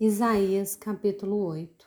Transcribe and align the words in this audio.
Isaías 0.00 0.74
capítulo 0.74 1.36
8 1.46 1.86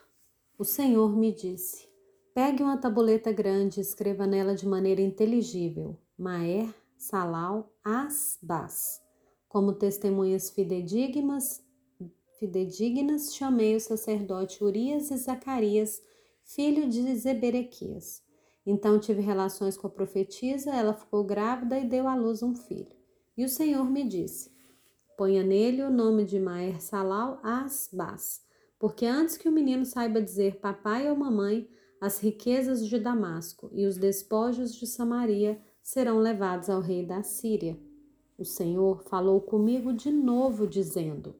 O 0.57 0.63
Senhor 0.63 1.13
me 1.13 1.29
disse: 1.29 1.89
Pegue 2.33 2.63
uma 2.63 2.77
tabuleta 2.77 3.33
grande 3.33 3.79
e 3.79 3.83
escreva 3.83 4.25
nela 4.25 4.55
de 4.55 4.65
maneira 4.65 5.01
inteligível: 5.01 5.97
Maer, 6.17 6.73
Salal, 6.97 7.69
Asbas. 7.83 9.01
Como 9.49 9.73
testemunhas 9.73 10.49
fidedignas, 10.49 11.61
fidedignas 12.39 13.35
chamei 13.35 13.75
o 13.75 13.81
sacerdote 13.81 14.63
Urias 14.63 15.11
e 15.11 15.17
Zacarias, 15.17 16.01
filho 16.45 16.87
de 16.87 17.13
Zeberequias. 17.13 18.23
Então 18.65 19.01
tive 19.01 19.21
relações 19.21 19.75
com 19.75 19.87
a 19.87 19.89
profetisa, 19.89 20.73
ela 20.73 20.93
ficou 20.93 21.25
grávida 21.25 21.77
e 21.77 21.85
deu 21.85 22.07
à 22.07 22.15
luz 22.15 22.41
um 22.41 22.55
filho. 22.55 22.95
E 23.35 23.43
o 23.43 23.49
Senhor 23.49 23.83
me 23.83 24.07
disse: 24.07 24.56
Ponha 25.17 25.43
nele 25.43 25.81
o 25.81 25.89
nome 25.89 26.23
de 26.23 26.39
Maer 26.39 26.79
Salal 26.79 27.39
Asbas, 27.41 28.43
porque 28.77 29.03
antes 29.03 29.35
que 29.35 29.49
o 29.49 29.51
menino 29.51 29.83
saiba 29.83 30.21
dizer 30.21 30.59
papai 30.59 31.09
ou 31.09 31.17
mamãe, 31.17 31.67
as 31.99 32.19
riquezas 32.19 32.85
de 32.85 32.99
Damasco 32.99 33.67
e 33.73 33.87
os 33.87 33.97
despojos 33.97 34.75
de 34.75 34.85
Samaria 34.85 35.59
serão 35.81 36.19
levados 36.19 36.69
ao 36.69 36.81
rei 36.81 37.03
da 37.03 37.23
Síria. 37.23 37.75
O 38.37 38.45
Senhor 38.45 39.01
falou 39.09 39.41
comigo 39.41 39.91
de 39.91 40.11
novo, 40.11 40.67
dizendo: 40.67 41.33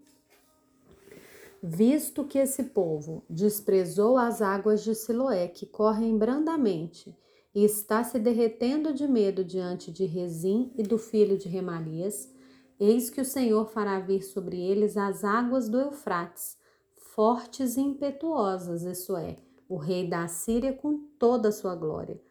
Visto 1.62 2.24
que 2.24 2.40
esse 2.40 2.64
povo 2.64 3.24
desprezou 3.30 4.18
as 4.18 4.42
águas 4.42 4.84
de 4.84 4.96
Siloé 4.96 5.48
que 5.48 5.68
correm 5.68 6.18
brandamente 6.18 7.16
e 7.54 7.64
está 7.64 8.04
se 8.04 8.18
derretendo 8.18 8.92
de 8.92 9.08
medo 9.08 9.44
diante 9.44 9.92
de 9.92 10.06
Rezim 10.06 10.72
e 10.76 10.82
do 10.82 10.98
filho 10.98 11.38
de 11.38 11.48
Remalias, 11.48 12.36
Eis 12.80 13.10
que 13.10 13.22
o 13.22 13.26
Senhor 13.26 13.68
fará 13.70 14.00
vir 14.00 14.22
sobre 14.22 14.60
eles 14.60 14.98
as 14.98 15.24
águas 15.24 15.68
do 15.68 15.80
Eufrates, 15.80 16.58
fortes 16.96 17.76
e 17.76 17.82
impetuosas, 17.82 18.84
isso 18.84 19.18
é, 19.18 19.38
o 19.68 19.78
rei 19.78 20.08
da 20.08 20.24
Assíria 20.24 20.72
com 20.74 21.00
toda 21.18 21.50
a 21.50 21.52
sua 21.52 21.76
glória. 21.76 22.22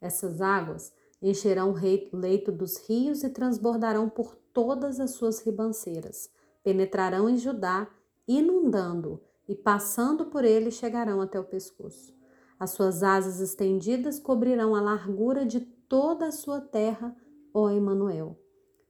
Essas 0.00 0.42
águas 0.42 0.92
encherão 1.22 1.72
o 1.72 2.16
leito 2.16 2.52
dos 2.52 2.76
rios 2.86 3.24
e 3.24 3.30
transbordarão 3.30 4.10
por 4.10 4.36
todas 4.52 5.00
as 5.00 5.12
suas 5.12 5.40
ribanceiras. 5.40 6.28
Penetrarão 6.62 7.28
em 7.28 7.38
Judá, 7.38 7.88
inundando, 8.28 9.22
e 9.48 9.54
passando 9.54 10.26
por 10.26 10.44
ele 10.44 10.70
chegarão 10.70 11.20
até 11.20 11.38
o 11.38 11.44
pescoço. 11.44 12.14
As 12.58 12.70
suas 12.70 13.02
asas 13.02 13.40
estendidas 13.40 14.18
cobrirão 14.18 14.74
a 14.74 14.80
largura 14.80 15.44
de 15.44 15.60
toda 15.60 16.26
a 16.26 16.32
sua 16.32 16.60
terra, 16.60 17.14
ó 17.52 17.70
Emanuel. 17.70 18.38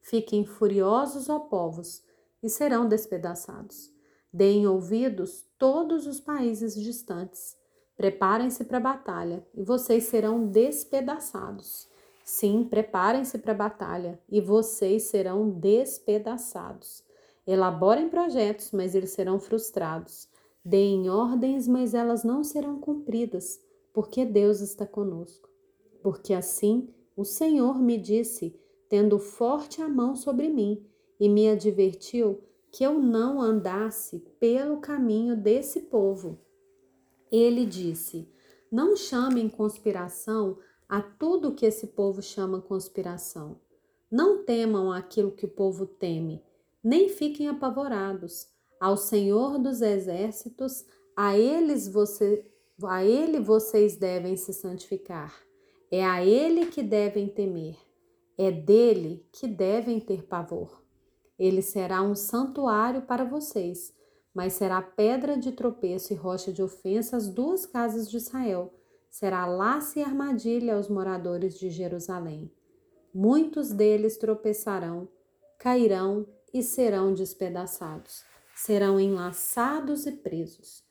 Fiquem 0.04 0.44
furiosos, 0.44 1.30
ó 1.30 1.38
povos, 1.38 2.02
e 2.42 2.50
serão 2.50 2.86
despedaçados. 2.86 3.90
Deem 4.30 4.66
ouvidos 4.66 5.46
todos 5.58 6.06
os 6.06 6.20
países 6.20 6.74
distantes. 6.74 7.56
Preparem-se 7.96 8.64
para 8.64 8.76
a 8.76 8.82
batalha, 8.82 9.46
e 9.54 9.62
vocês 9.62 10.04
serão 10.04 10.46
despedaçados. 10.46 11.88
Sim, 12.22 12.66
preparem-se 12.68 13.38
para 13.38 13.52
a 13.52 13.56
batalha, 13.56 14.20
e 14.28 14.42
vocês 14.42 15.04
serão 15.04 15.48
despedaçados. 15.48 17.02
Elaborem 17.46 18.10
projetos, 18.10 18.72
mas 18.72 18.94
eles 18.94 19.10
serão 19.10 19.40
frustrados. 19.40 20.28
Deem 20.62 21.08
ordens, 21.08 21.66
mas 21.66 21.94
elas 21.94 22.22
não 22.24 22.44
serão 22.44 22.78
cumpridas, 22.78 23.58
porque 23.90 24.26
Deus 24.26 24.60
está 24.60 24.86
conosco. 24.86 25.48
Porque 26.02 26.34
assim 26.34 26.90
o 27.16 27.24
Senhor 27.24 27.78
me 27.78 27.96
disse: 27.96 28.54
tendo 28.94 29.18
forte 29.18 29.82
a 29.82 29.88
mão 29.88 30.14
sobre 30.14 30.48
mim, 30.48 30.86
e 31.18 31.28
me 31.28 31.48
advertiu 31.48 32.40
que 32.70 32.84
eu 32.84 32.96
não 32.96 33.40
andasse 33.40 34.20
pelo 34.38 34.76
caminho 34.76 35.34
desse 35.36 35.80
povo. 35.80 36.38
Ele 37.28 37.66
disse: 37.66 38.28
Não 38.70 38.94
chamem 38.94 39.48
conspiração 39.48 40.58
a 40.88 41.02
tudo 41.02 41.56
que 41.56 41.66
esse 41.66 41.88
povo 41.88 42.22
chama 42.22 42.60
conspiração. 42.60 43.56
Não 44.08 44.44
temam 44.44 44.92
aquilo 44.92 45.32
que 45.32 45.46
o 45.46 45.50
povo 45.50 45.86
teme, 45.86 46.40
nem 46.80 47.08
fiquem 47.08 47.48
apavorados. 47.48 48.46
Ao 48.80 48.96
Senhor 48.96 49.58
dos 49.58 49.82
exércitos, 49.82 50.84
a 51.16 51.36
eles 51.36 51.88
você, 51.88 52.48
a 52.84 53.04
ele 53.04 53.40
vocês 53.40 53.96
devem 53.96 54.36
se 54.36 54.52
santificar. 54.52 55.34
É 55.90 56.04
a 56.04 56.24
ele 56.24 56.66
que 56.66 56.80
devem 56.80 57.26
temer. 57.26 57.74
É 58.36 58.50
dele 58.50 59.26
que 59.32 59.46
devem 59.46 60.00
ter 60.00 60.24
pavor. 60.24 60.82
Ele 61.38 61.62
será 61.62 62.02
um 62.02 62.14
santuário 62.14 63.02
para 63.02 63.24
vocês, 63.24 63.94
mas 64.34 64.54
será 64.54 64.82
pedra 64.82 65.36
de 65.36 65.52
tropeço 65.52 66.12
e 66.12 66.16
rocha 66.16 66.52
de 66.52 66.62
ofensa 66.62 67.16
às 67.16 67.28
duas 67.28 67.64
casas 67.64 68.10
de 68.10 68.16
Israel. 68.16 68.72
Será 69.08 69.46
laço 69.46 69.98
e 69.98 70.02
armadilha 70.02 70.74
aos 70.74 70.88
moradores 70.88 71.58
de 71.58 71.70
Jerusalém. 71.70 72.50
Muitos 73.14 73.70
deles 73.70 74.16
tropeçarão, 74.16 75.08
cairão 75.58 76.26
e 76.52 76.62
serão 76.62 77.14
despedaçados. 77.14 78.24
Serão 78.56 78.98
enlaçados 78.98 80.06
e 80.06 80.12
presos. 80.12 80.84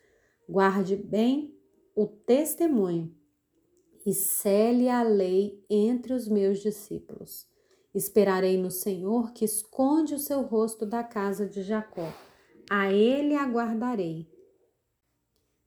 Guarde 0.47 0.95
bem 0.95 1.57
o 1.95 2.07
testemunho 2.07 3.13
e 4.05 4.13
cele 4.13 4.89
a 4.89 5.01
lei 5.01 5.63
entre 5.69 6.13
os 6.13 6.27
meus 6.27 6.59
discípulos. 6.59 7.47
Esperarei 7.93 8.57
no 8.57 8.71
Senhor 8.71 9.31
que 9.31 9.45
esconde 9.45 10.15
o 10.15 10.19
seu 10.19 10.41
rosto 10.41 10.85
da 10.85 11.03
casa 11.03 11.45
de 11.45 11.61
Jacó. 11.61 12.11
A 12.69 12.91
ele 12.91 13.35
aguardarei. 13.35 14.27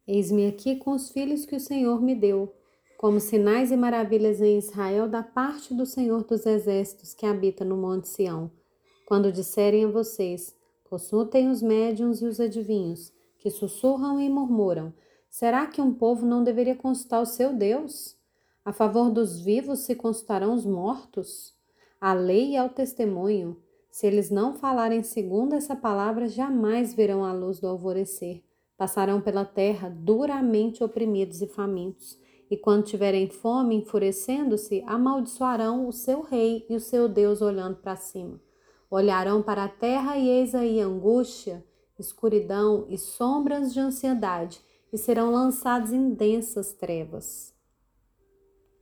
Eis-me 0.06 0.46
aqui 0.46 0.76
com 0.76 0.92
os 0.92 1.10
filhos 1.10 1.46
que 1.46 1.54
o 1.56 1.60
Senhor 1.60 2.00
me 2.02 2.14
deu, 2.14 2.52
como 2.98 3.20
sinais 3.20 3.70
e 3.70 3.76
maravilhas 3.76 4.40
em 4.40 4.58
Israel 4.58 5.08
da 5.08 5.22
parte 5.22 5.74
do 5.74 5.84
Senhor 5.84 6.24
dos 6.24 6.46
exércitos 6.46 7.14
que 7.14 7.26
habita 7.26 7.64
no 7.64 7.76
monte 7.76 8.08
Sião. 8.08 8.50
Quando 9.06 9.32
disserem 9.32 9.84
a 9.84 9.88
vocês: 9.88 10.54
consultem 10.84 11.48
os 11.48 11.62
médiuns 11.62 12.22
e 12.22 12.26
os 12.26 12.40
adivinhos, 12.40 13.12
que 13.38 13.50
sussurram 13.50 14.20
e 14.20 14.28
murmuram: 14.28 14.92
será 15.30 15.66
que 15.66 15.80
um 15.80 15.92
povo 15.92 16.24
não 16.26 16.42
deveria 16.42 16.74
consultar 16.74 17.20
o 17.20 17.26
seu 17.26 17.52
Deus? 17.52 18.15
A 18.66 18.72
favor 18.72 19.10
dos 19.10 19.40
vivos 19.40 19.78
se 19.78 19.94
consultarão 19.94 20.52
os 20.52 20.66
mortos? 20.66 21.54
A 22.00 22.12
lei 22.12 22.56
é 22.56 22.64
o 22.64 22.68
testemunho. 22.68 23.56
Se 23.92 24.08
eles 24.08 24.28
não 24.28 24.54
falarem 24.54 25.04
segundo 25.04 25.54
essa 25.54 25.76
palavra, 25.76 26.26
jamais 26.26 26.92
verão 26.92 27.24
a 27.24 27.32
luz 27.32 27.60
do 27.60 27.68
alvorecer. 27.68 28.42
Passarão 28.76 29.20
pela 29.20 29.44
terra 29.44 29.88
duramente 29.88 30.82
oprimidos 30.82 31.40
e 31.42 31.46
famintos. 31.46 32.18
E 32.50 32.56
quando 32.56 32.82
tiverem 32.82 33.30
fome, 33.30 33.76
enfurecendo-se, 33.76 34.82
amaldiçoarão 34.84 35.86
o 35.86 35.92
seu 35.92 36.22
rei 36.22 36.66
e 36.68 36.74
o 36.74 36.80
seu 36.80 37.08
Deus 37.08 37.40
olhando 37.40 37.76
para 37.76 37.94
cima. 37.94 38.40
Olharão 38.90 39.44
para 39.44 39.62
a 39.62 39.68
terra 39.68 40.18
e 40.18 40.28
eis 40.28 40.56
aí 40.56 40.80
angústia, 40.80 41.64
escuridão 41.96 42.84
e 42.88 42.98
sombras 42.98 43.72
de 43.72 43.78
ansiedade, 43.78 44.60
e 44.92 44.98
serão 44.98 45.30
lançados 45.30 45.92
em 45.92 46.12
densas 46.12 46.72
trevas. 46.72 47.55